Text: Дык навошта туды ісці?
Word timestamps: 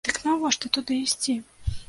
Дык 0.07 0.17
навошта 0.27 0.71
туды 0.79 0.97
ісці? 1.03 1.37